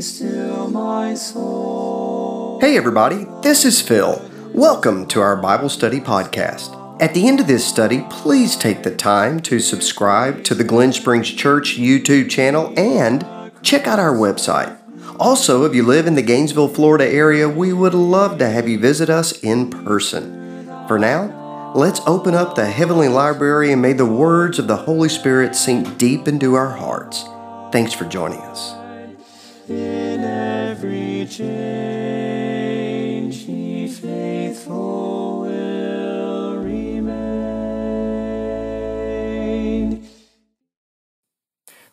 Still, 0.00 0.68
my 0.68 1.14
soul. 1.14 2.58
Hey, 2.60 2.76
everybody, 2.76 3.26
this 3.42 3.64
is 3.64 3.80
Phil. 3.80 4.20
Welcome 4.52 5.06
to 5.06 5.20
our 5.20 5.36
Bible 5.36 5.70
Study 5.70 6.00
Podcast. 6.00 7.00
At 7.00 7.14
the 7.14 7.26
end 7.26 7.40
of 7.40 7.46
this 7.46 7.66
study, 7.66 8.04
please 8.10 8.56
take 8.56 8.82
the 8.82 8.94
time 8.94 9.40
to 9.40 9.58
subscribe 9.58 10.44
to 10.44 10.54
the 10.54 10.64
Glen 10.64 10.92
Springs 10.92 11.30
Church 11.30 11.78
YouTube 11.78 12.28
channel 12.28 12.74
and 12.78 13.26
check 13.62 13.86
out 13.86 13.98
our 13.98 14.14
website. 14.14 14.76
Also, 15.18 15.64
if 15.64 15.74
you 15.74 15.82
live 15.82 16.06
in 16.06 16.14
the 16.14 16.22
Gainesville, 16.22 16.68
Florida 16.68 17.08
area, 17.08 17.48
we 17.48 17.72
would 17.72 17.94
love 17.94 18.38
to 18.38 18.50
have 18.50 18.68
you 18.68 18.78
visit 18.78 19.08
us 19.08 19.32
in 19.42 19.70
person. 19.70 20.66
For 20.86 20.98
now, 20.98 21.72
let's 21.74 22.00
open 22.06 22.34
up 22.34 22.54
the 22.54 22.66
Heavenly 22.66 23.08
Library 23.08 23.72
and 23.72 23.80
may 23.80 23.94
the 23.94 24.04
words 24.04 24.58
of 24.58 24.68
the 24.68 24.76
Holy 24.76 25.08
Spirit 25.08 25.56
sink 25.56 25.96
deep 25.96 26.28
into 26.28 26.54
our 26.54 26.70
hearts. 26.70 27.24
Thanks 27.72 27.94
for 27.94 28.04
joining 28.04 28.40
us. 28.40 28.75
Change, 31.28 31.48
faithful 33.98 35.40
will 35.40 36.56
remain. 36.58 37.26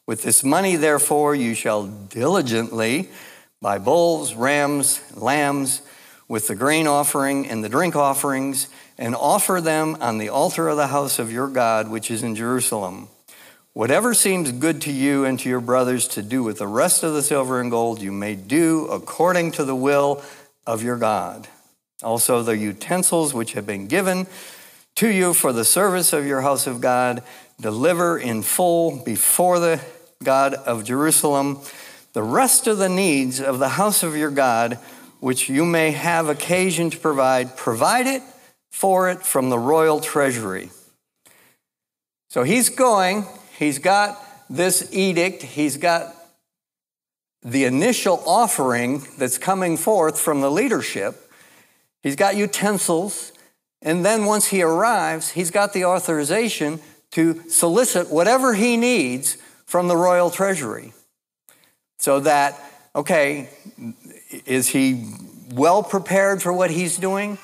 With 0.05 0.21
this 0.21 0.43
money, 0.43 0.75
therefore, 0.75 1.33
you 1.33 1.55
shall 1.55 1.87
diligently 1.87 3.09
buy 3.59 3.79
bulls, 3.79 4.35
rams, 4.35 5.01
lambs, 5.15 5.81
with 6.27 6.47
the 6.47 6.55
grain 6.55 6.85
offering 6.85 7.47
and 7.47 7.63
the 7.63 7.69
drink 7.69 7.95
offerings, 7.95 8.67
and 8.97 9.15
offer 9.15 9.59
them 9.59 9.97
on 9.99 10.19
the 10.19 10.29
altar 10.29 10.67
of 10.67 10.77
the 10.77 10.87
house 10.87 11.17
of 11.17 11.31
your 11.31 11.47
God, 11.47 11.89
which 11.89 12.11
is 12.11 12.21
in 12.21 12.35
Jerusalem. 12.35 13.07
Whatever 13.73 14.13
seems 14.13 14.51
good 14.51 14.81
to 14.83 14.91
you 14.91 15.25
and 15.25 15.39
to 15.39 15.49
your 15.49 15.59
brothers 15.59 16.07
to 16.09 16.21
do 16.21 16.43
with 16.43 16.59
the 16.59 16.67
rest 16.67 17.01
of 17.01 17.13
the 17.13 17.23
silver 17.23 17.59
and 17.59 17.71
gold, 17.71 18.01
you 18.01 18.11
may 18.11 18.35
do 18.35 18.85
according 18.87 19.51
to 19.53 19.65
the 19.65 19.75
will 19.75 20.23
of 20.67 20.83
your 20.83 20.97
God. 20.97 21.47
Also, 22.03 22.43
the 22.43 22.57
utensils 22.57 23.33
which 23.33 23.53
have 23.53 23.65
been 23.65 23.87
given 23.87 24.27
to 24.95 25.09
you 25.09 25.33
for 25.33 25.51
the 25.51 25.65
service 25.65 26.13
of 26.13 26.27
your 26.27 26.41
house 26.41 26.67
of 26.67 26.81
God, 26.81 27.23
deliver 27.59 28.17
in 28.17 28.43
full 28.43 29.03
before 29.03 29.59
the 29.59 29.81
God 30.23 30.53
of 30.53 30.83
Jerusalem 30.83 31.59
the 32.13 32.23
rest 32.23 32.67
of 32.67 32.77
the 32.77 32.89
needs 32.89 33.41
of 33.41 33.57
the 33.57 33.69
house 33.69 34.03
of 34.03 34.15
your 34.15 34.29
God, 34.29 34.77
which 35.19 35.49
you 35.49 35.65
may 35.65 35.91
have 35.91 36.29
occasion 36.29 36.91
to 36.91 36.97
provide. 36.97 37.57
Provide 37.57 38.05
it 38.05 38.21
for 38.71 39.09
it 39.09 39.23
from 39.23 39.49
the 39.49 39.57
royal 39.57 39.99
treasury. 39.99 40.69
So 42.29 42.43
he's 42.43 42.69
going, 42.69 43.25
he's 43.57 43.79
got 43.79 44.19
this 44.49 44.89
edict, 44.91 45.43
he's 45.43 45.77
got 45.77 46.15
the 47.41 47.65
initial 47.65 48.21
offering 48.25 49.03
that's 49.17 49.37
coming 49.37 49.77
forth 49.77 50.19
from 50.19 50.41
the 50.41 50.51
leadership. 50.51 51.31
He's 52.01 52.15
got 52.15 52.35
utensils, 52.35 53.31
and 53.81 54.05
then 54.05 54.25
once 54.25 54.47
he 54.47 54.61
arrives, 54.61 55.31
he's 55.31 55.51
got 55.51 55.73
the 55.73 55.85
authorization 55.85 56.79
to 57.11 57.41
solicit 57.49 58.09
whatever 58.09 58.53
he 58.53 58.77
needs 58.77 59.37
from 59.65 59.87
the 59.87 59.97
royal 59.97 60.29
treasury. 60.29 60.93
So 61.97 62.19
that, 62.21 62.59
okay, 62.95 63.49
is 64.45 64.67
he 64.67 65.05
well 65.53 65.83
prepared 65.83 66.41
for 66.41 66.51
what 66.51 66.71
he's 66.71 66.97
doing? 66.97 67.37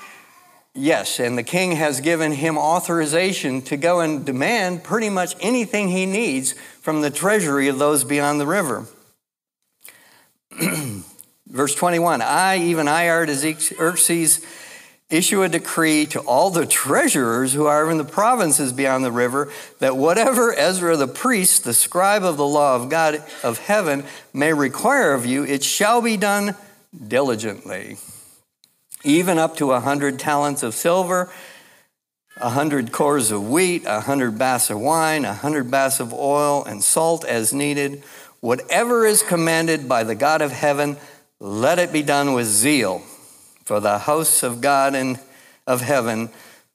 Yes, 0.81 1.19
and 1.19 1.38
the 1.38 1.44
king 1.44 1.73
has 1.73 1.99
given 1.99 2.31
him 2.31 2.58
authorization 2.58 3.61
to 3.63 3.75
go 3.75 3.99
and 3.99 4.25
demand 4.25 4.81
pretty 4.81 5.09
much 5.09 5.36
anything 5.41 5.89
he 5.89 6.05
needs 6.05 6.53
from 6.80 7.02
the 7.02 7.09
treasury 7.09 7.67
of 7.67 7.80
those 7.80 8.05
beyond 8.05 8.39
the 8.39 8.47
river. 8.47 8.86
Verse 11.47 11.75
21 11.75 12.21
I, 12.21 12.59
even 12.59 12.88
I, 12.88 13.09
Artaxerxes, 13.09 14.39
issue 15.09 15.44
a 15.44 15.49
decree 15.49 16.05
to 16.05 16.21
all 16.21 16.49
the 16.49 16.66
treasurers 16.66 17.52
who 17.52 17.66
are 17.66 17.91
in 17.91 17.97
the 17.97 18.05
provinces 18.05 18.71
beyond 18.71 19.04
the 19.04 19.11
river 19.11 19.52
that 19.80 19.98
whatever 19.98 20.54
Ezra 20.54 20.95
the 20.95 21.09
priest, 21.09 21.65
the 21.65 21.73
scribe 21.73 22.23
of 22.23 22.37
the 22.37 22.48
law 22.48 22.77
of 22.77 22.87
God 22.87 23.21
of 23.43 23.59
heaven, 23.59 24.05
may 24.31 24.54
require 24.54 25.11
of 25.11 25.25
you, 25.25 25.43
it 25.43 25.61
shall 25.61 26.02
be 26.02 26.15
done 26.15 26.55
diligently 27.05 27.98
even 29.04 29.37
up 29.37 29.55
to 29.58 29.71
a 29.71 29.80
hundred 29.80 30.20
talents 30.20 30.64
of 30.64 30.73
silver, 30.73 31.32
a 32.37 32.49
hundred 32.49 32.92
kors 32.92 33.32
of 33.32 33.49
wheat, 33.49 33.83
a 33.86 34.02
hundred 34.02 34.37
baths 34.37 34.70
of 34.70 34.80
wine, 34.80 35.26
a 35.26 35.33
hundred 35.33 35.70
baths 35.70 35.99
of 35.99 36.14
oil, 36.14 36.64
and 36.65 36.83
salt 36.83 37.26
as 37.26 37.54
needed. 37.54 38.04
Whatever 38.39 39.05
is 39.05 39.21
commanded 39.21 39.89
by 39.89 40.04
the 40.04 40.15
God 40.15 40.42
of 40.42 40.52
heaven, 40.52 40.98
let 41.39 41.80
it 41.80 41.92
be 41.92 42.04
done 42.04 42.33
with 42.33 42.48
zeal 42.48 42.99
for 43.64 43.80
the 43.80 43.99
house 43.99 44.43
of 44.43 44.61
God 44.61 44.95
and 44.95 45.20
of 45.67 45.81
heaven, 45.81 46.30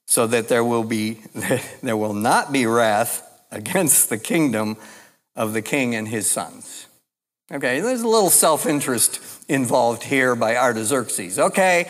so 0.05 0.27
that 0.27 0.47
there 0.47 0.63
will 0.63 0.83
be 0.83 1.19
there 1.83 1.97
will 1.97 2.13
not 2.13 2.51
be 2.51 2.65
wrath 2.65 3.21
against 3.51 4.09
the 4.09 4.17
kingdom 4.17 4.77
of 5.35 5.53
the 5.53 5.61
king 5.61 5.95
and 5.95 6.07
his 6.07 6.29
sons. 6.29 6.87
Okay, 7.51 7.79
there's 7.79 8.01
a 8.01 8.07
little 8.07 8.31
self-interest 8.31 9.19
involved 9.47 10.03
here 10.03 10.35
by 10.35 10.55
Artaxerxes. 10.55 11.37
Okay, 11.37 11.87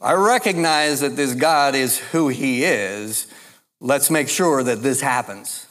I 0.00 0.12
recognize 0.14 1.00
that 1.00 1.16
this 1.16 1.34
God 1.34 1.74
is 1.74 1.98
who 1.98 2.28
he 2.28 2.64
is. 2.64 3.26
Let's 3.80 4.10
make 4.10 4.28
sure 4.28 4.62
that 4.62 4.82
this 4.82 5.00
happens 5.00 5.66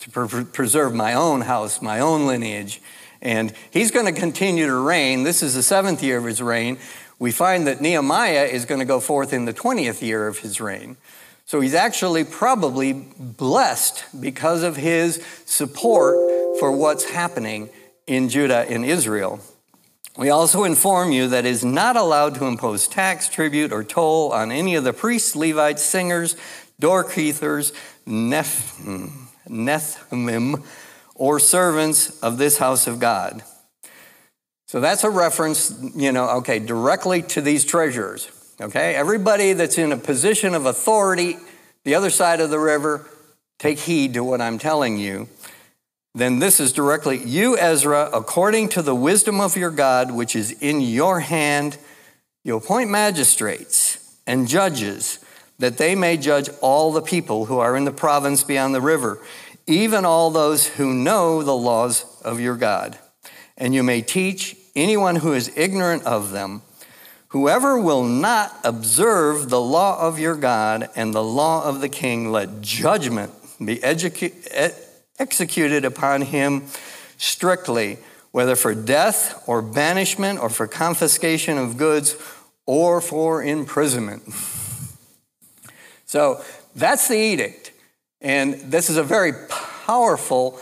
to 0.00 0.10
pre- 0.10 0.44
preserve 0.44 0.94
my 0.94 1.14
own 1.14 1.42
house, 1.42 1.82
my 1.82 2.00
own 2.00 2.26
lineage. 2.26 2.80
And 3.20 3.52
he's 3.70 3.90
going 3.90 4.06
to 4.12 4.20
continue 4.20 4.66
to 4.66 4.74
reign. 4.74 5.22
This 5.22 5.42
is 5.42 5.54
the 5.54 5.62
seventh 5.62 6.02
year 6.02 6.18
of 6.18 6.24
his 6.24 6.42
reign. 6.42 6.78
We 7.18 7.30
find 7.30 7.66
that 7.68 7.80
Nehemiah 7.80 8.46
is 8.46 8.64
going 8.64 8.80
to 8.80 8.84
go 8.84 8.98
forth 8.98 9.32
in 9.32 9.44
the 9.44 9.54
20th 9.54 10.02
year 10.02 10.26
of 10.26 10.38
his 10.40 10.60
reign. 10.60 10.96
So 11.44 11.60
he's 11.60 11.74
actually 11.74 12.24
probably 12.24 12.92
blessed 12.92 14.04
because 14.20 14.62
of 14.62 14.76
his 14.76 15.24
support 15.44 16.16
for 16.58 16.72
what's 16.72 17.04
happening 17.04 17.70
in 18.06 18.28
Judah 18.28 18.66
and 18.68 18.84
Israel. 18.84 19.40
We 20.16 20.28
also 20.28 20.64
inform 20.64 21.10
you 21.12 21.28
that 21.28 21.46
it 21.46 21.50
is 21.50 21.64
not 21.64 21.96
allowed 21.96 22.34
to 22.34 22.44
impose 22.44 22.86
tax, 22.86 23.30
tribute, 23.30 23.72
or 23.72 23.82
toll 23.82 24.30
on 24.32 24.52
any 24.52 24.74
of 24.74 24.84
the 24.84 24.92
priests, 24.92 25.34
Levites, 25.34 25.82
singers, 25.82 26.36
doorkeepers, 26.80 27.72
Nethinim, 28.06 29.14
or 31.14 31.38
servants 31.38 32.20
of 32.20 32.36
this 32.36 32.58
house 32.58 32.86
of 32.86 32.98
God. 33.00 33.42
So 34.66 34.80
that's 34.80 35.02
a 35.04 35.10
reference, 35.10 35.74
you 35.94 36.12
know, 36.12 36.28
okay, 36.38 36.58
directly 36.58 37.22
to 37.22 37.40
these 37.40 37.64
treasurers. 37.64 38.30
Okay, 38.60 38.94
everybody 38.94 39.54
that's 39.54 39.78
in 39.78 39.92
a 39.92 39.96
position 39.96 40.54
of 40.54 40.66
authority, 40.66 41.38
the 41.84 41.94
other 41.94 42.10
side 42.10 42.40
of 42.40 42.50
the 42.50 42.58
river, 42.58 43.08
take 43.58 43.78
heed 43.78 44.12
to 44.14 44.22
what 44.22 44.42
I'm 44.42 44.58
telling 44.58 44.98
you 44.98 45.28
then 46.14 46.40
this 46.40 46.60
is 46.60 46.72
directly 46.72 47.18
you, 47.18 47.56
Ezra, 47.56 48.10
according 48.12 48.68
to 48.70 48.82
the 48.82 48.94
wisdom 48.94 49.40
of 49.40 49.56
your 49.56 49.70
God, 49.70 50.14
which 50.14 50.36
is 50.36 50.52
in 50.60 50.80
your 50.80 51.20
hand, 51.20 51.78
you 52.44 52.56
appoint 52.56 52.90
magistrates 52.90 54.18
and 54.26 54.46
judges 54.46 55.18
that 55.58 55.78
they 55.78 55.94
may 55.94 56.16
judge 56.16 56.50
all 56.60 56.92
the 56.92 57.00
people 57.00 57.46
who 57.46 57.58
are 57.58 57.76
in 57.76 57.84
the 57.84 57.92
province 57.92 58.42
beyond 58.42 58.74
the 58.74 58.80
river, 58.80 59.22
even 59.66 60.04
all 60.04 60.30
those 60.30 60.66
who 60.66 60.92
know 60.92 61.42
the 61.42 61.56
laws 61.56 62.20
of 62.22 62.40
your 62.40 62.56
God. 62.56 62.98
And 63.56 63.74
you 63.74 63.82
may 63.82 64.02
teach 64.02 64.56
anyone 64.74 65.16
who 65.16 65.32
is 65.32 65.56
ignorant 65.56 66.04
of 66.04 66.30
them. 66.30 66.62
Whoever 67.28 67.78
will 67.78 68.04
not 68.04 68.54
observe 68.64 69.48
the 69.48 69.60
law 69.60 69.98
of 69.98 70.18
your 70.18 70.34
God 70.34 70.90
and 70.94 71.14
the 71.14 71.22
law 71.22 71.64
of 71.64 71.80
the 71.80 71.88
king, 71.88 72.30
let 72.30 72.60
judgment 72.60 73.32
be 73.64 73.82
educated 73.82 74.74
executed 75.18 75.84
upon 75.84 76.22
him 76.22 76.66
strictly, 77.18 77.98
whether 78.30 78.56
for 78.56 78.74
death 78.74 79.42
or 79.46 79.62
banishment 79.62 80.40
or 80.40 80.48
for 80.48 80.66
confiscation 80.66 81.58
of 81.58 81.76
goods 81.76 82.16
or 82.66 83.00
for 83.00 83.42
imprisonment. 83.42 84.22
So 86.06 86.42
that's 86.74 87.08
the 87.08 87.16
edict. 87.16 87.72
And 88.20 88.54
this 88.54 88.88
is 88.88 88.96
a 88.96 89.02
very 89.02 89.32
powerful 89.48 90.60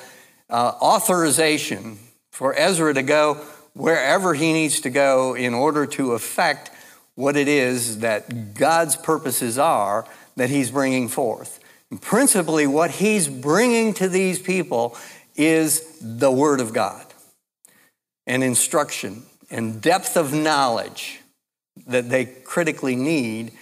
uh, 0.49 0.73
authorization 0.81 1.99
for 2.31 2.55
Ezra 2.55 2.95
to 2.95 3.03
go 3.03 3.35
wherever 3.75 4.35
he 4.35 4.53
needs 4.53 4.81
to 4.81 4.91
go 4.91 5.35
in 5.35 5.55
order 5.55 5.87
to 5.87 6.13
effect 6.13 6.71
what 7.15 7.37
it 7.37 7.49
is 7.49 7.99
that 7.99 8.55
God's 8.55 8.97
purposes 8.97 9.59
are 9.59 10.07
that 10.37 10.51
he's 10.51 10.71
bringing 10.71 11.09
forth. 11.09 11.60
Principally, 12.01 12.67
what 12.67 12.93
he's 12.93 13.29
bringing 13.29 13.95
to 13.95 14.09
these 14.09 14.39
people 14.39 14.97
is 15.35 15.99
the 16.01 16.31
Word 16.31 16.61
of 16.61 16.73
God 16.73 17.07
and 18.27 18.45
instruction 18.45 19.25
and 19.51 19.83
depth 19.83 20.17
of 20.17 20.33
knowledge 20.33 21.21
that 21.87 22.09
they 22.09 22.25
critically 22.25 22.95
need 22.95 23.53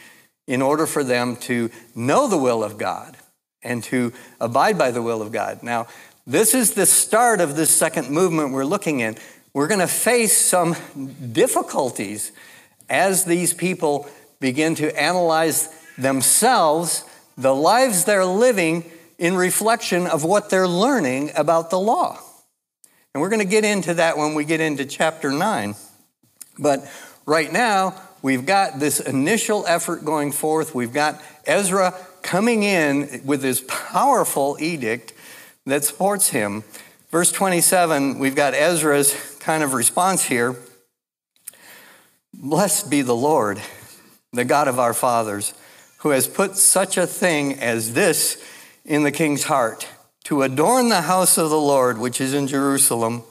in 0.46 0.60
order 0.62 0.86
for 0.86 1.04
them 1.04 1.36
to 1.36 1.70
know 1.94 2.28
the 2.28 2.38
will 2.38 2.62
of 2.62 2.78
God 2.78 3.16
and 3.62 3.82
to 3.84 4.12
abide 4.40 4.78
by 4.78 4.90
the 4.90 5.02
will 5.02 5.22
of 5.22 5.32
God. 5.32 5.62
Now, 5.62 5.86
this 6.26 6.54
is 6.54 6.75
the 6.75 6.86
start 6.86 7.40
of 7.40 7.56
this 7.56 7.70
second 7.70 8.10
movement 8.10 8.52
we're 8.52 8.64
looking 8.64 9.00
in. 9.00 9.16
we're 9.54 9.66
going 9.66 9.80
to 9.80 9.86
face 9.86 10.36
some 10.36 10.76
difficulties 11.32 12.32
as 12.88 13.25
these 13.25 13.54
people 13.54 14.08
begin 14.40 14.75
to 14.76 15.00
analyze 15.00 15.69
themselves, 15.96 17.04
the 17.38 17.55
lives 17.55 18.05
they're 18.05 18.26
living 18.26 18.85
in 19.17 19.37
reflection 19.37 20.06
of 20.06 20.25
what 20.25 20.50
they're 20.50 20.69
learning 20.69 21.31
about 21.37 21.70
the 21.70 21.79
law. 21.79 22.19
And 23.14 23.23
we're 23.23 23.31
going 23.31 23.40
to 23.40 23.46
get 23.46 23.64
into 23.64 23.94
that 23.94 24.19
when 24.19 24.35
we 24.35 24.44
get 24.44 24.61
into 24.61 24.85
chapter 24.85 25.31
9. 25.31 25.75
But 26.58 26.87
right 27.25 27.50
now, 27.52 28.00
we've 28.23 28.44
got 28.44 28.81
this 28.81 29.00
initial 29.00 29.64
effort 29.67 30.05
going 30.05 30.32
forth. 30.32 30.75
We've 30.75 30.93
got 30.93 31.23
Ezra 31.46 31.94
coming 32.23 32.64
in 32.64 33.23
with 33.25 33.40
this 33.40 33.64
powerful 33.67 34.56
edict 34.61 35.14
that 35.67 35.85
supports 35.85 36.29
him. 36.29 36.64
Verse 37.11 37.32
27, 37.32 38.19
we've 38.19 38.35
got 38.35 38.55
Ezra's 38.55 39.37
kind 39.40 39.62
of 39.62 39.73
response 39.73 40.25
here. 40.25 40.56
Blessed 42.35 42.90
be 42.90 43.02
the 43.02 43.17
Lord, 43.17 43.61
the 44.32 44.44
God 44.44 44.69
of 44.69 44.79
our 44.79 44.93
fathers, 44.93 45.55
who 45.99 46.11
has 46.11 46.27
put 46.27 46.56
such 46.56 46.97
a 46.97 47.06
thing 47.06 47.59
as 47.59 47.95
this 47.95 48.43
in 48.85 49.03
the 49.03 49.12
king's 49.12 49.45
heart 49.45 49.89
to 50.25 50.43
adorn 50.43 50.89
the 50.89 51.03
house 51.03 51.39
of 51.39 51.50
the 51.50 51.61
Lord, 51.61 51.99
which 51.99 52.21
is 52.21 52.35
in 52.35 52.47
Jerusalem, 52.47 53.23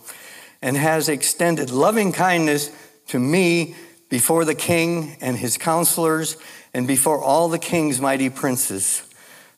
and 0.62 0.76
has 0.76 1.10
extended 1.10 1.70
loving 1.70 2.12
kindness 2.12 2.72
to 3.08 3.20
me 3.20 3.76
before 4.10 4.46
the 4.46 4.56
king 4.56 5.18
and 5.22 5.38
his 5.38 5.58
counselors 5.58 6.38
and 6.74 6.88
before 6.88 7.22
all 7.22 7.50
the 7.50 7.60
king's 7.60 8.02
mighty 8.02 8.30
princes. 8.30 9.04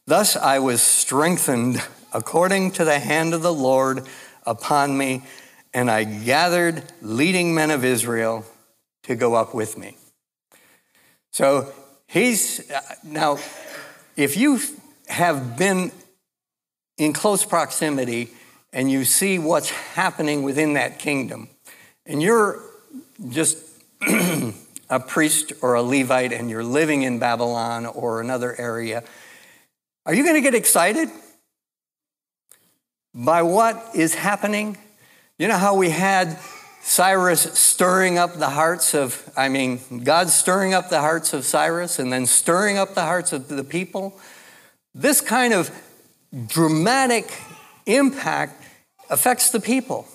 Thus 0.06 0.36
I 0.36 0.60
was 0.60 0.82
strengthened 0.82 1.82
according 2.14 2.72
to 2.72 2.86
the 2.86 3.00
hand 3.00 3.34
of 3.34 3.42
the 3.42 3.54
Lord 3.54 4.06
upon 4.46 4.98
me, 4.98 5.24
and 5.74 5.90
I 5.90 6.04
gathered 6.04 6.84
leading 7.02 7.54
men 7.54 7.72
of 7.72 7.86
Israel 7.86 8.46
to 9.04 9.16
go 9.16 9.36
up 9.36 9.54
with 9.54 9.78
me. 9.78 9.98
So 11.32 11.72
he's 12.10 12.70
now, 13.04 13.40
if 14.18 14.36
you 14.36 14.60
have 15.08 15.58
been 15.58 15.92
in 16.98 17.14
close 17.14 17.46
proximity 17.46 18.32
and 18.74 18.92
you 18.92 19.06
see 19.06 19.40
what's 19.40 19.70
happening 19.70 20.44
within 20.44 20.74
that 20.74 21.00
kingdom, 21.00 21.48
and 22.06 22.22
you're 22.22 22.62
just 23.30 23.58
a 24.90 25.00
priest 25.00 25.54
or 25.62 25.76
a 25.76 25.82
Levite 25.82 26.34
and 26.34 26.50
you're 26.50 26.64
living 26.64 27.04
in 27.04 27.20
Babylon 27.20 27.86
or 27.86 28.22
another 28.22 28.60
area, 28.60 29.04
are 30.06 30.14
you 30.14 30.24
going 30.24 30.36
to 30.36 30.42
get 30.42 30.56
excited 30.56 31.10
by 33.14 33.44
what 33.44 33.92
is 33.96 34.16
happening? 34.16 34.78
You 35.38 35.48
know 35.48 35.58
how 35.58 35.76
we 35.76 35.90
had 35.90 36.38
Cyrus 36.90 37.42
stirring 37.42 38.18
up 38.18 38.40
the 38.40 38.50
hearts 38.50 38.96
of, 38.96 39.32
I 39.38 39.48
mean, 39.48 39.80
God 40.04 40.28
stirring 40.28 40.74
up 40.74 40.90
the 40.90 41.02
hearts 41.02 41.36
of 41.36 41.46
Cyrus 41.46 42.00
and 42.00 42.12
then 42.12 42.26
stirring 42.26 42.80
up 42.80 42.96
the 42.96 43.04
hearts 43.04 43.32
of 43.32 43.48
the 43.48 43.64
people? 43.64 44.20
This 44.96 45.22
kind 45.22 45.54
of 45.54 45.70
dramatic 46.48 47.32
impact 47.86 48.64
affects 49.08 49.52
the 49.52 49.60
people. 49.60 50.08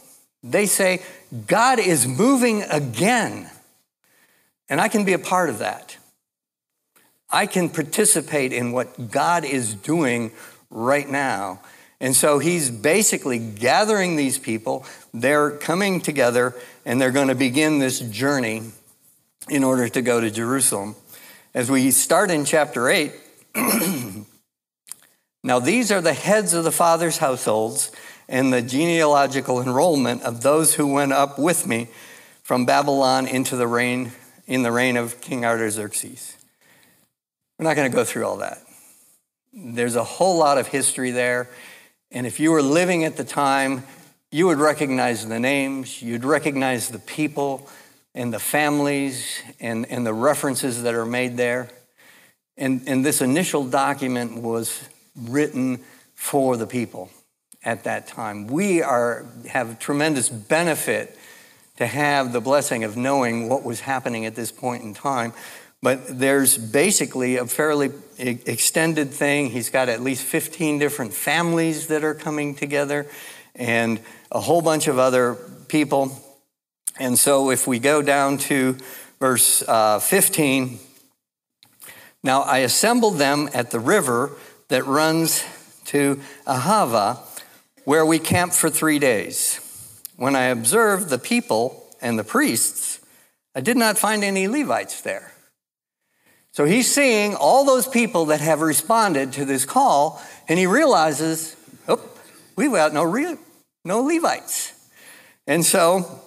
They 0.43 0.67
say, 0.67 1.01
God 1.47 1.79
is 1.79 2.09
moving 2.09 2.63
again. 2.63 3.49
And 4.69 4.81
I 4.81 4.89
can 4.89 5.05
be 5.05 5.13
a 5.13 5.19
part 5.21 5.51
of 5.51 5.61
that. 5.61 5.97
I 7.31 7.47
can 7.47 7.69
participate 7.69 8.53
in 8.53 8.73
what 8.73 9.13
God 9.13 9.45
is 9.45 9.75
doing 9.77 10.33
right 10.71 11.09
now. 11.09 11.61
And 12.05 12.15
so 12.15 12.39
he's 12.39 12.71
basically 12.71 13.39
gathering 13.39 14.17
these 14.17 14.37
people. 14.37 14.85
They're 15.15 15.53
coming 15.53 16.03
together 16.03 16.55
and 16.85 17.01
they're 17.01 17.11
going 17.11 17.29
to 17.29 17.35
begin 17.35 17.79
this 17.79 17.99
journey 17.99 18.61
in 19.49 19.65
order 19.65 19.89
to 19.89 20.03
go 20.03 20.21
to 20.21 20.31
Jerusalem. 20.31 20.97
As 21.55 21.71
we 21.71 21.91
start 21.93 22.31
in 22.31 22.45
chapter 22.45 22.91
8, 22.91 23.11
now 25.43 25.59
these 25.59 25.91
are 25.91 26.03
the 26.03 26.13
heads 26.13 26.53
of 26.53 26.65
the 26.65 26.71
fathers' 26.71 27.17
households 27.17 27.91
and 28.29 28.53
the 28.53 28.61
genealogical 28.61 29.63
enrollment 29.63 30.25
of 30.25 30.43
those 30.43 30.75
who 30.75 30.93
went 30.93 31.15
up 31.15 31.39
with 31.39 31.67
me 31.67 31.89
from 32.43 32.67
Babylon 32.67 33.27
into 33.27 33.57
the 33.57 33.67
reign 33.67 34.13
in 34.47 34.63
the 34.63 34.73
reign 34.73 34.99
of 34.99 35.23
King 35.23 35.47
Artaxerxes. 35.47 36.37
We're 37.59 37.65
not 37.65 37.77
going 37.77 37.91
to 37.91 37.97
go 37.97 38.05
through 38.05 38.27
all 38.27 38.37
that. 38.37 38.59
There's 39.55 39.97
a 39.97 40.05
whole 40.05 40.37
lot 40.37 40.59
of 40.59 40.67
history 40.67 41.11
there. 41.11 41.49
And 42.11 42.27
if 42.27 42.39
you 42.41 42.51
were 42.53 42.63
living 42.63 43.05
at 43.05 43.17
the 43.17 43.25
time, 43.25 43.85
you 44.31 44.47
would 44.47 44.59
recognize 44.59 45.27
the 45.27 45.39
names, 45.39 46.03
you'd 46.03 46.25
recognize 46.25 46.89
the 46.89 46.99
people 46.99 47.69
and 48.15 48.33
the 48.33 48.39
families 48.39 49.43
and, 49.61 49.87
and 49.91 50.07
the 50.07 50.15
references 50.15 50.83
that 50.83 50.95
are 50.95 51.07
made 51.07 51.37
there. 51.37 51.69
And, 52.57 52.83
and 52.87 53.05
this 53.05 53.21
initial 53.21 53.65
document 53.65 54.41
was 54.41 54.89
written 55.17 55.81
for 56.15 56.57
the 56.57 56.67
people 56.67 57.11
at 57.65 57.85
that 57.85 58.07
time. 58.07 58.47
We 58.47 58.83
are, 58.83 59.27
have 59.49 59.79
tremendous 59.79 60.29
benefit 60.29 61.19
to 61.77 61.87
have 61.87 62.33
the 62.33 62.41
blessing 62.41 62.85
of 62.85 62.97
knowing 62.97 63.49
what 63.49 63.65
was 63.65 63.81
happening 63.81 64.27
at 64.27 64.37
this 64.37 64.53
point 64.53 64.85
in 64.85 64.95
time. 64.95 65.33
But 65.85 66.19
there's 66.19 66.57
basically 66.57 67.37
a 67.37 67.45
fairly 67.45 67.93
extended 68.17 69.11
thing. 69.11 69.51
He's 69.51 69.69
got 69.69 69.91
at 69.91 70.01
least 70.01 70.23
15 70.25 70.79
different 70.79 71.13
families 71.13 71.89
that 71.89 72.03
are 72.03 72.15
coming 72.15 72.55
together 72.55 73.07
and 73.55 74.01
a 74.33 74.41
whole 74.41 74.63
bunch 74.63 74.89
of 74.89 74.99
other 74.99 75.35
people. 75.69 76.19
And 76.99 77.19
so 77.19 77.51
if 77.51 77.67
we 77.67 77.79
go 77.81 78.01
down 78.01 78.39
to 78.49 78.79
verse 79.21 79.63
uh, 79.69 79.99
15, 79.99 80.79
now 82.23 82.41
I 82.41 82.61
assembled 82.61 83.19
them 83.19 83.51
at 83.53 83.71
the 83.71 83.79
river 83.79 84.31
that 84.69 84.87
runs 84.87 85.45
to 85.89 86.19
Ahava, 86.47 87.19
where 87.85 88.07
we 88.07 88.19
camped 88.19 88.55
for 88.55 88.71
three 88.71 88.99
days. 88.99 89.61
When 90.17 90.35
I 90.35 90.45
observed 90.45 91.11
the 91.11 91.19
people 91.19 91.87
and 92.01 92.19
the 92.19 92.25
priests, 92.25 93.01
I 93.55 93.61
did 93.61 93.77
not 93.77 93.99
find 93.99 94.25
any 94.25 94.49
Levites 94.49 95.03
there. 95.03 95.34
So 96.55 96.67
he's 96.67 96.93
seeing 96.93 97.35
all 97.35 97.65
those 97.65 97.89
people 97.89 98.27
that 98.27 98.41
have 98.41 98.61
responded 98.61 99.33
to 99.33 99.45
this 99.45 99.65
call, 99.65 100.23
and 100.49 100.57
he 100.57 100.69
realizes, 100.69 101.57
oh, 101.89 102.01
we've 102.55 102.71
got 102.71 102.93
no, 102.93 103.03
real, 103.03 103.37
no 103.85 104.03
Levites. 104.03 104.73
And 105.49 105.67
so 105.67 106.23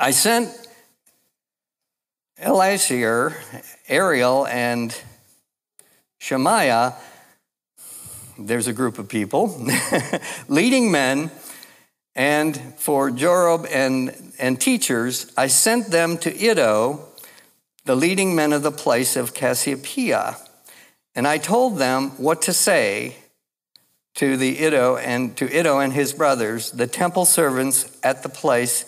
I 0.00 0.12
sent 0.12 0.48
Eliezer, 2.42 3.36
Ariel, 3.86 4.46
and 4.46 4.98
Shemaiah, 6.16 6.94
there's 8.38 8.66
a 8.66 8.72
group 8.72 8.98
of 8.98 9.10
people, 9.10 9.62
leading 10.48 10.90
men 10.90 11.30
and 12.14 12.56
for 12.78 13.10
Joab 13.10 13.66
and, 13.66 14.32
and 14.38 14.58
teachers, 14.58 15.30
I 15.36 15.48
sent 15.48 15.90
them 15.90 16.16
to 16.18 16.34
Iddo, 16.34 17.07
the 17.88 17.96
leading 17.96 18.34
men 18.34 18.52
of 18.52 18.62
the 18.62 18.70
place 18.70 19.16
of 19.16 19.32
Casiphia. 19.32 20.36
And 21.14 21.26
I 21.26 21.38
told 21.38 21.78
them 21.78 22.10
what 22.18 22.42
to 22.42 22.52
say 22.52 23.16
to 24.16 24.36
the 24.36 24.62
Iddo 24.62 24.98
and 24.98 25.34
to 25.38 25.50
Iddo 25.50 25.78
and 25.78 25.94
his 25.94 26.12
brothers, 26.12 26.70
the 26.70 26.86
temple 26.86 27.24
servants 27.24 27.98
at 28.02 28.22
the 28.22 28.28
place 28.28 28.84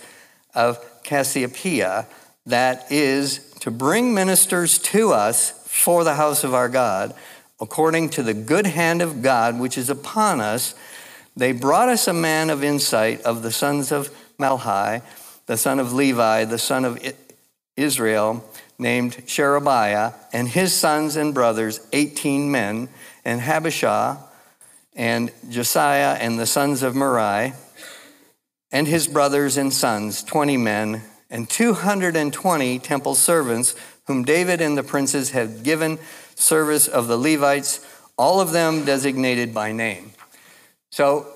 of 0.54 0.78
Casiphia, 1.02 2.04
that 2.44 2.92
is 2.92 3.38
to 3.60 3.70
bring 3.70 4.12
ministers 4.12 4.78
to 4.78 5.12
us 5.12 5.66
for 5.66 6.04
the 6.04 6.16
house 6.16 6.44
of 6.44 6.52
our 6.52 6.68
God, 6.68 7.14
according 7.58 8.10
to 8.10 8.22
the 8.22 8.34
good 8.34 8.66
hand 8.66 9.00
of 9.00 9.22
God 9.22 9.58
which 9.58 9.78
is 9.78 9.88
upon 9.88 10.42
us 10.42 10.74
they 11.34 11.52
brought 11.52 11.88
us 11.88 12.06
a 12.06 12.12
man 12.12 12.50
of 12.50 12.62
insight 12.62 13.22
of 13.22 13.42
the 13.42 13.50
sons 13.50 13.92
of 13.92 14.14
Melchi, 14.38 15.00
the 15.46 15.56
son 15.56 15.78
of 15.78 15.94
Levi, 15.94 16.44
the 16.44 16.58
son 16.58 16.84
of 16.84 17.00
Israel, 17.76 18.44
named 18.80 19.22
Sherebiah, 19.26 20.12
and 20.32 20.48
his 20.48 20.74
sons 20.74 21.16
and 21.16 21.32
brothers, 21.34 21.80
18 21.92 22.50
men, 22.50 22.88
and 23.24 23.40
Hashabiah, 23.40 24.18
and 24.96 25.30
Josiah, 25.48 26.16
and 26.20 26.38
the 26.38 26.46
sons 26.46 26.82
of 26.82 26.96
Merari, 26.96 27.52
and 28.72 28.86
his 28.88 29.06
brothers 29.06 29.56
and 29.56 29.72
sons, 29.72 30.22
20 30.24 30.56
men, 30.56 31.02
and 31.30 31.48
220 31.48 32.78
temple 32.78 33.14
servants, 33.14 33.74
whom 34.06 34.24
David 34.24 34.60
and 34.60 34.76
the 34.76 34.82
princes 34.82 35.30
had 35.30 35.62
given 35.62 35.98
service 36.34 36.88
of 36.88 37.06
the 37.06 37.16
Levites, 37.16 37.86
all 38.16 38.40
of 38.40 38.52
them 38.52 38.84
designated 38.84 39.54
by 39.54 39.72
name. 39.72 40.12
So 40.90 41.26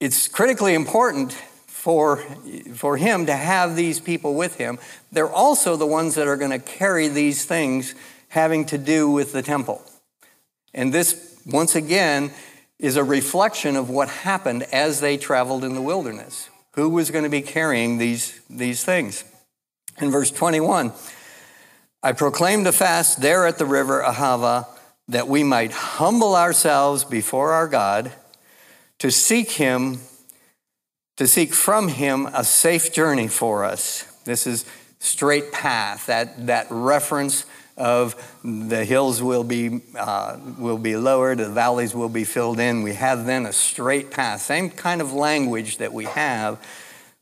it's 0.00 0.28
critically 0.28 0.74
important 0.74 1.36
for, 1.82 2.18
for 2.74 2.96
him 2.96 3.26
to 3.26 3.34
have 3.34 3.74
these 3.74 3.98
people 3.98 4.36
with 4.36 4.54
him. 4.54 4.78
They're 5.10 5.28
also 5.28 5.74
the 5.74 5.84
ones 5.84 6.14
that 6.14 6.28
are 6.28 6.36
going 6.36 6.52
to 6.52 6.60
carry 6.60 7.08
these 7.08 7.44
things 7.44 7.96
having 8.28 8.64
to 8.66 8.78
do 8.78 9.10
with 9.10 9.32
the 9.32 9.42
temple. 9.42 9.82
And 10.72 10.94
this, 10.94 11.40
once 11.44 11.74
again, 11.74 12.30
is 12.78 12.94
a 12.94 13.02
reflection 13.02 13.74
of 13.74 13.90
what 13.90 14.08
happened 14.08 14.62
as 14.72 15.00
they 15.00 15.16
traveled 15.16 15.64
in 15.64 15.74
the 15.74 15.82
wilderness. 15.82 16.50
Who 16.74 16.88
was 16.88 17.10
going 17.10 17.24
to 17.24 17.30
be 17.30 17.42
carrying 17.42 17.98
these, 17.98 18.40
these 18.48 18.84
things? 18.84 19.24
In 20.00 20.12
verse 20.12 20.30
21, 20.30 20.92
I 22.00 22.12
proclaimed 22.12 22.68
a 22.68 22.72
fast 22.72 23.20
there 23.20 23.44
at 23.44 23.58
the 23.58 23.66
river 23.66 24.04
Ahava 24.06 24.68
that 25.08 25.26
we 25.26 25.42
might 25.42 25.72
humble 25.72 26.36
ourselves 26.36 27.02
before 27.02 27.50
our 27.50 27.66
God 27.66 28.12
to 29.00 29.10
seek 29.10 29.50
him, 29.50 29.98
to 31.16 31.26
seek 31.26 31.52
from 31.52 31.88
him 31.88 32.26
a 32.26 32.44
safe 32.44 32.92
journey 32.92 33.28
for 33.28 33.64
us. 33.64 34.04
This 34.24 34.46
is 34.46 34.64
straight 34.98 35.52
path, 35.52 36.06
that, 36.06 36.46
that 36.46 36.66
reference 36.70 37.44
of 37.76 38.14
the 38.44 38.84
hills 38.84 39.22
will 39.22 39.44
be, 39.44 39.80
uh, 39.96 40.38
will 40.58 40.78
be 40.78 40.96
lowered, 40.96 41.38
the 41.38 41.48
valleys 41.48 41.94
will 41.94 42.08
be 42.08 42.24
filled 42.24 42.60
in. 42.60 42.82
We 42.82 42.94
have 42.94 43.26
then 43.26 43.46
a 43.46 43.52
straight 43.52 44.10
path. 44.10 44.42
Same 44.42 44.70
kind 44.70 45.00
of 45.00 45.12
language 45.12 45.78
that 45.78 45.92
we 45.92 46.04
have 46.04 46.64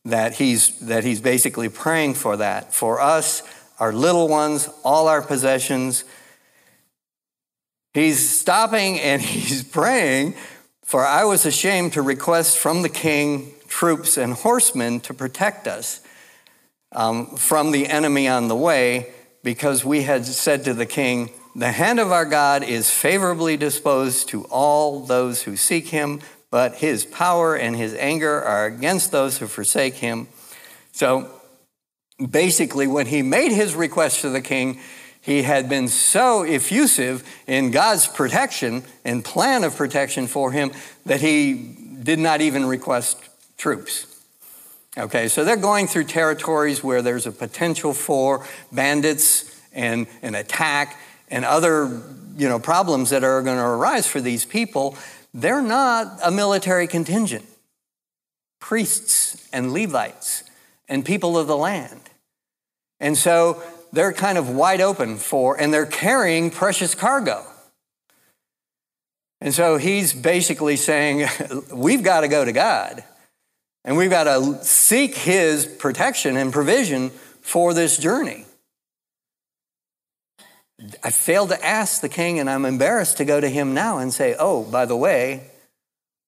that 0.05 0.35
he's, 0.35 0.79
that 0.81 1.05
he's 1.05 1.21
basically 1.21 1.69
praying 1.69 2.15
for 2.15 2.37
that. 2.39 2.75
For 2.75 3.01
us, 3.01 3.43
our 3.79 3.93
little 3.93 4.29
ones, 4.29 4.69
all 4.85 5.09
our 5.09 5.23
possessions. 5.23 6.05
He's 7.95 8.29
stopping 8.29 8.99
and 9.01 9.23
he's 9.23 9.63
praying, 9.63 10.35
for 10.85 11.05
I 11.05 11.25
was 11.25 11.47
ashamed 11.47 11.95
to 11.95 12.03
request 12.03 12.59
from 12.59 12.83
the 12.83 12.89
king 12.89 13.55
troops 13.81 14.19
and 14.19 14.35
horsemen 14.35 15.01
to 15.01 15.15
protect 15.15 15.67
us 15.67 16.03
um, 16.93 17.35
from 17.37 17.71
the 17.71 17.87
enemy 17.87 18.29
on 18.29 18.47
the 18.47 18.55
way 18.55 19.11
because 19.43 19.87
we 19.87 20.03
had 20.03 20.27
said 20.27 20.63
to 20.63 20.75
the 20.75 20.85
king, 20.85 21.31
The 21.57 21.73
hand 21.73 21.99
of 21.99 22.13
our 22.13 22.27
God 22.27 22.63
is 22.63 22.91
favorably 22.91 23.57
disposed 23.57 24.29
to 24.29 24.45
all 24.51 25.01
those 25.01 25.45
who 25.45 25.57
seek 25.57 25.89
him, 25.89 26.21
but 26.51 26.75
his 26.75 27.07
power 27.07 27.57
and 27.57 27.75
his 27.75 27.95
anger 27.95 28.43
are 28.43 28.67
against 28.67 29.13
those 29.13 29.39
who 29.39 29.47
forsake 29.47 29.95
him. 29.95 30.29
So 30.93 31.31
basically, 32.31 32.87
when 32.87 33.07
he 33.07 33.23
made 33.23 33.51
his 33.51 33.75
request 33.75 34.21
to 34.21 34.29
the 34.29 34.43
king, 34.43 34.79
he 35.23 35.45
had 35.45 35.71
been 35.71 35.89
so 35.89 36.43
effusive 36.43 37.27
in 37.47 37.71
God's 37.71 38.07
protection 38.07 38.83
and 39.07 39.25
plan 39.25 39.65
of 39.65 39.75
protection 39.75 40.27
for 40.27 40.53
him 40.53 40.71
that 41.07 41.23
he 41.23 41.55
did 42.03 42.19
not 42.19 42.43
even 42.43 42.67
request 42.67 43.30
troops. 43.61 44.07
Okay, 44.99 45.29
so 45.29 45.45
they're 45.45 45.57
going 45.57 45.87
through 45.87 46.05
territories 46.05 46.83
where 46.83 47.03
there's 47.03 47.27
a 47.27 47.33
potential 47.33 47.93
for 47.93 48.45
bandits 48.73 49.55
and 49.73 50.07
an 50.23 50.35
attack 50.35 50.99
and 51.29 51.45
other 51.45 52.03
you 52.37 52.49
know, 52.49 52.59
problems 52.59 53.11
that 53.11 53.23
are 53.23 53.43
going 53.43 53.59
to 53.59 53.63
arise 53.63 54.07
for 54.07 54.21
these 54.21 54.45
people. 54.45 54.97
They're 55.33 55.63
not 55.63 56.19
a 56.25 56.31
military 56.31 56.87
contingent. 56.89 57.45
Priests 58.61 59.49
and 59.53 59.73
Levites 59.73 60.43
and 60.89 61.05
people 61.05 61.39
of 61.39 61.47
the 61.47 61.57
land. 61.57 62.01
And 62.99 63.17
so 63.17 63.63
they're 63.93 64.13
kind 64.13 64.39
of 64.39 64.49
wide 64.49 64.81
open 64.81 65.19
for, 65.19 65.61
and 65.61 65.73
they're 65.73 65.87
carrying 65.87 66.51
precious 66.51 66.95
cargo. 66.95 67.45
And 69.41 69.55
so 69.55 69.77
he's 69.77 70.13
basically 70.13 70.77
saying, 70.77 71.29
we've 71.73 72.03
got 72.03 72.23
to 72.23 72.29
go 72.29 72.45
to 72.45 72.53
God. 72.53 73.05
And 73.85 73.97
we've 73.97 74.11
got 74.11 74.25
to 74.25 74.63
seek 74.65 75.15
His 75.15 75.67
protection 75.67 76.37
and 76.37 76.53
provision 76.53 77.11
for 77.41 77.75
this 77.75 77.97
journey. 77.97 78.45
I 81.05 81.11
failed 81.11 81.51
to 81.51 81.65
ask 81.65 82.01
the 82.01 82.09
king, 82.09 82.39
and 82.39 82.49
I'm 82.49 82.65
embarrassed 82.65 83.19
to 83.19 83.25
go 83.25 83.41
to 83.41 83.49
him 83.49 83.75
now 83.75 83.99
and 83.99 84.13
say, 84.13 84.35
Oh, 84.39 84.63
by 84.63 84.87
the 84.87 84.97
way, 84.97 85.51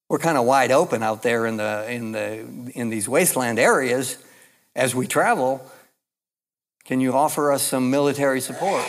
we're 0.08 0.18
kind 0.18 0.36
of 0.36 0.44
wide 0.44 0.70
open 0.70 1.02
out 1.02 1.22
there 1.22 1.46
in, 1.46 1.56
the, 1.56 1.90
in, 1.90 2.12
the, 2.12 2.72
in 2.74 2.90
these 2.90 3.08
wasteland 3.08 3.58
areas 3.58 4.18
as 4.76 4.94
we 4.94 5.06
travel. 5.06 5.66
Can 6.84 7.00
you 7.00 7.14
offer 7.14 7.50
us 7.50 7.62
some 7.62 7.90
military 7.90 8.40
support? 8.40 8.84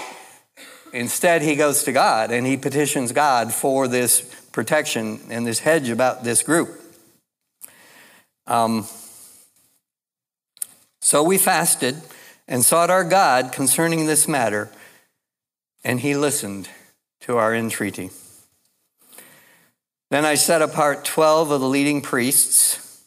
Instead, 0.92 1.42
he 1.42 1.56
goes 1.56 1.84
to 1.84 1.92
God 1.92 2.32
and 2.32 2.46
he 2.46 2.58
petitions 2.58 3.14
God 3.14 3.54
for 3.54 3.88
this 3.88 4.22
protection 4.52 5.22
and 5.30 5.48
this 5.48 5.60
hedge 5.60 5.90
about 5.90 6.24
this 6.24 6.44
group. 6.44 6.83
Um, 8.48 8.88
so 11.00 11.24
we 11.24 11.38
fasted 11.38 12.02
and 12.48 12.64
sought 12.64 12.90
our 12.90 13.04
God 13.04 13.52
concerning 13.52 14.06
this 14.06 14.28
matter, 14.28 14.70
and 15.84 16.00
he 16.00 16.16
listened 16.16 16.70
to 17.22 17.38
our 17.38 17.56
entreaty. 17.56 18.10
Then 20.10 20.26
I 20.26 20.36
set 20.36 20.62
apart 20.62 21.06
12 21.06 21.52
of 21.52 21.62
the 21.62 21.68
leading 21.68 22.02
priests. 22.02 23.04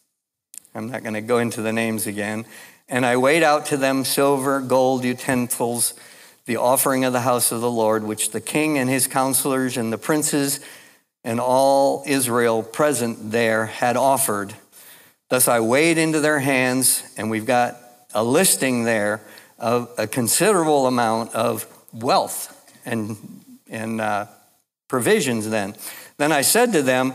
I'm 0.75 0.91
not 0.91 1.03
going 1.03 1.15
to 1.15 1.21
go 1.21 1.39
into 1.39 1.63
the 1.63 1.73
names 1.73 2.07
again. 2.07 2.47
And 2.89 3.05
I 3.05 3.17
weighed 3.17 3.43
out 3.43 3.67
to 3.67 3.77
them 3.77 4.05
silver, 4.05 4.61
gold, 4.61 5.05
utensils, 5.05 5.95
the 6.47 6.57
offering 6.57 7.05
of 7.05 7.13
the 7.13 7.21
house 7.21 7.53
of 7.53 7.61
the 7.61 7.71
Lord, 7.71 8.05
which 8.05 8.31
the 8.31 8.41
king 8.41 8.79
and 8.79 8.89
his 8.89 9.07
counselors 9.07 9.77
and 9.77 9.93
the 9.93 9.99
princes 9.99 10.61
and 11.25 11.41
all 11.41 12.05
Israel 12.07 12.63
present 12.63 13.33
there 13.33 13.67
had 13.67 13.97
offered 13.97 14.55
Thus 15.29 15.49
I 15.49 15.61
weighed 15.61 15.99
into 15.99 16.21
their 16.21 16.39
hands, 16.39 17.03
and 17.17 17.31
we've 17.31 17.47
got 17.47 17.77
a 18.15 18.23
listing 18.23 18.85
there 18.85 19.21
of 19.59 19.91
a 19.99 20.07
considerable 20.07 20.87
amount 20.87 21.35
of 21.35 21.67
wealth 21.93 22.53
and, 22.85 23.17
and 23.69 24.01
uh, 24.01 24.27
provisions 24.89 25.49
then. 25.51 25.75
Then 26.17 26.31
I 26.31 26.43
said 26.43 26.73
to 26.73 26.83
them, 26.83 27.15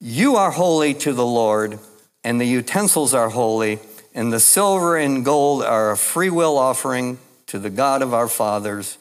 You 0.00 0.36
are 0.36 0.50
holy 0.50 0.92
to 0.94 1.12
the 1.12 1.26
Lord, 1.26 1.78
and 2.24 2.40
the 2.40 2.46
utensils 2.46 3.14
are 3.14 3.28
holy, 3.28 3.78
and 4.12 4.32
the 4.32 4.40
silver 4.40 4.96
and 4.96 5.24
gold 5.24 5.62
are 5.62 5.92
a 5.92 5.96
freewill 5.96 6.58
offering 6.58 7.18
to 7.46 7.58
the 7.58 7.70
God 7.70 8.02
of 8.02 8.12
our 8.12 8.28
fathers, 8.28 8.98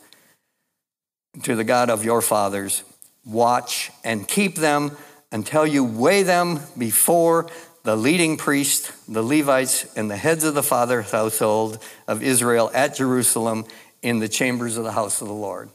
to 1.44 1.56
the 1.56 1.64
God 1.64 1.90
of 1.90 2.06
your 2.06 2.22
fathers. 2.22 2.84
Watch 3.26 3.92
and 4.04 4.28
keep 4.28 4.56
them 4.56 4.96
until 5.32 5.66
you 5.66 5.84
weigh 5.84 6.24
them 6.24 6.60
before 6.78 7.50
the 7.84 7.96
leading 7.96 8.38
priests, 8.38 8.92
the 9.08 9.24
Levites, 9.24 9.86
and 9.96 10.10
the 10.10 10.18
heads 10.18 10.44
of 10.44 10.54
the 10.54 10.64
father's 10.64 11.12
household 11.12 11.80
of 12.08 12.22
Israel 12.22 12.70
at 12.74 12.96
Jerusalem 12.96 13.66
in 14.02 14.20
the 14.20 14.30
chambers 14.30 14.78
of 14.78 14.84
the 14.84 14.92
house 14.92 15.22
of 15.22 15.28
the 15.28 15.34
Lord. 15.34 15.70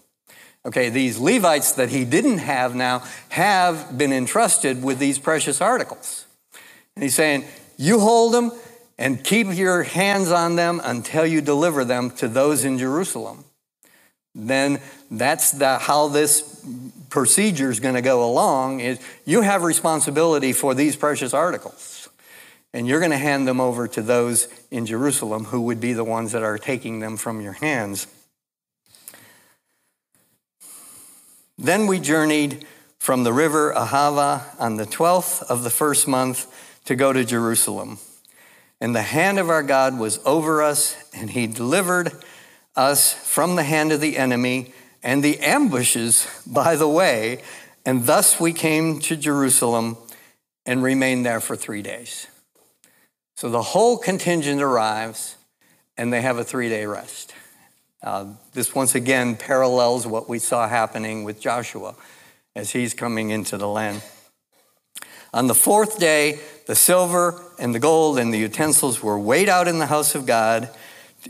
Okay, 0.66 0.88
these 0.88 1.18
Levites 1.18 1.72
that 1.72 1.90
he 1.90 2.04
didn't 2.04 2.38
have 2.38 2.74
now 2.74 3.02
have 3.28 3.98
been 3.98 4.12
entrusted 4.12 4.82
with 4.82 4.98
these 4.98 5.18
precious 5.18 5.60
articles. 5.60 6.26
And 6.96 7.02
he's 7.02 7.14
saying, 7.14 7.44
You 7.76 8.00
hold 8.00 8.32
them 8.32 8.52
and 8.98 9.22
keep 9.22 9.54
your 9.54 9.82
hands 9.82 10.30
on 10.30 10.56
them 10.56 10.80
until 10.82 11.26
you 11.26 11.40
deliver 11.40 11.84
them 11.84 12.10
to 12.12 12.28
those 12.28 12.64
in 12.64 12.78
Jerusalem. 12.78 13.43
Then 14.34 14.80
that's 15.10 15.52
the, 15.52 15.78
how 15.78 16.08
this 16.08 16.64
procedure 17.08 17.70
is 17.70 17.78
going 17.78 17.94
to 17.94 18.02
go 18.02 18.28
along 18.28 18.80
is 18.80 18.98
you 19.24 19.42
have 19.42 19.62
responsibility 19.62 20.52
for 20.52 20.74
these 20.74 20.96
precious 20.96 21.32
articles 21.32 22.08
and 22.74 22.88
you're 22.88 22.98
going 22.98 23.12
to 23.12 23.16
hand 23.16 23.46
them 23.46 23.60
over 23.60 23.86
to 23.86 24.02
those 24.02 24.48
in 24.70 24.84
Jerusalem 24.84 25.44
who 25.44 25.60
would 25.62 25.80
be 25.80 25.92
the 25.92 26.04
ones 26.04 26.32
that 26.32 26.42
are 26.42 26.58
taking 26.58 26.98
them 26.98 27.16
from 27.16 27.40
your 27.40 27.52
hands. 27.52 28.08
Then 31.56 31.86
we 31.86 32.00
journeyed 32.00 32.66
from 32.98 33.22
the 33.22 33.32
river 33.32 33.72
Ahava 33.72 34.42
on 34.58 34.76
the 34.76 34.86
12th 34.86 35.44
of 35.44 35.62
the 35.62 35.70
first 35.70 36.08
month 36.08 36.80
to 36.86 36.96
go 36.96 37.12
to 37.12 37.24
Jerusalem. 37.24 37.98
And 38.80 38.94
the 38.94 39.02
hand 39.02 39.38
of 39.38 39.48
our 39.48 39.62
God 39.62 39.96
was 39.96 40.18
over 40.26 40.60
us, 40.60 40.96
and 41.14 41.30
he 41.30 41.46
delivered 41.46 42.12
us 42.76 43.12
from 43.12 43.56
the 43.56 43.62
hand 43.62 43.92
of 43.92 44.00
the 44.00 44.16
enemy 44.16 44.72
and 45.02 45.22
the 45.22 45.38
ambushes 45.40 46.26
by 46.46 46.76
the 46.76 46.88
way. 46.88 47.42
And 47.84 48.06
thus 48.06 48.40
we 48.40 48.52
came 48.52 48.98
to 49.00 49.16
Jerusalem 49.16 49.96
and 50.66 50.82
remained 50.82 51.26
there 51.26 51.40
for 51.40 51.56
three 51.56 51.82
days. 51.82 52.26
So 53.36 53.48
the 53.50 53.62
whole 53.62 53.98
contingent 53.98 54.62
arrives 54.62 55.36
and 55.96 56.12
they 56.12 56.22
have 56.22 56.38
a 56.38 56.44
three 56.44 56.68
day 56.68 56.86
rest. 56.86 57.34
Uh, 58.02 58.26
this 58.52 58.74
once 58.74 58.94
again 58.94 59.36
parallels 59.36 60.06
what 60.06 60.28
we 60.28 60.38
saw 60.38 60.68
happening 60.68 61.24
with 61.24 61.40
Joshua 61.40 61.94
as 62.54 62.70
he's 62.70 62.94
coming 62.94 63.30
into 63.30 63.56
the 63.56 63.68
land. 63.68 64.02
On 65.32 65.48
the 65.48 65.54
fourth 65.54 65.98
day, 65.98 66.38
the 66.66 66.76
silver 66.76 67.42
and 67.58 67.74
the 67.74 67.80
gold 67.80 68.18
and 68.18 68.32
the 68.32 68.38
utensils 68.38 69.02
were 69.02 69.18
weighed 69.18 69.48
out 69.48 69.66
in 69.66 69.78
the 69.78 69.86
house 69.86 70.14
of 70.14 70.26
God 70.26 70.70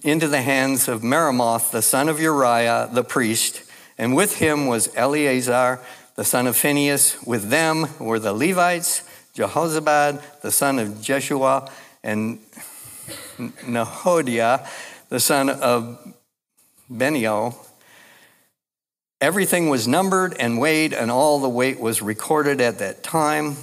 into 0.02 0.28
the 0.28 0.42
hands 0.42 0.88
of 0.88 1.02
Meremoth, 1.02 1.70
the 1.70 1.82
son 1.82 2.08
of 2.08 2.20
Uriah, 2.20 2.88
the 2.92 3.04
priest, 3.04 3.62
and 3.96 4.16
with 4.16 4.38
him 4.38 4.66
was 4.66 4.94
Eleazar, 4.96 5.80
the 6.16 6.24
son 6.24 6.46
of 6.46 6.56
Phinehas. 6.56 7.22
With 7.24 7.50
them 7.50 7.88
were 7.98 8.18
the 8.18 8.32
Levites, 8.32 9.02
Jehozabad, 9.34 10.22
the 10.40 10.50
son 10.50 10.78
of 10.78 11.00
Jeshua, 11.00 11.70
and 12.02 12.38
Noadiah, 13.38 14.66
the 15.08 15.20
son 15.20 15.48
of 15.48 16.14
Beniel. 16.90 17.56
Everything 19.20 19.68
was 19.68 19.88
numbered 19.88 20.34
and 20.38 20.58
weighed, 20.58 20.92
and 20.92 21.10
all 21.10 21.38
the 21.38 21.48
weight 21.48 21.80
was 21.80 22.02
recorded 22.02 22.60
at 22.60 22.78
that 22.78 23.02
time. 23.02 23.56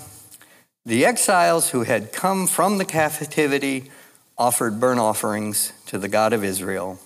The 0.85 1.05
exiles 1.05 1.69
who 1.69 1.83
had 1.83 2.11
come 2.11 2.47
from 2.47 2.77
the 2.77 2.85
captivity 2.85 3.91
offered 4.37 4.79
burnt 4.79 4.99
offerings 4.99 5.71
to 5.91 5.97
the 5.97 6.07
God 6.07 6.31
of 6.31 6.41
Israel 6.41 6.97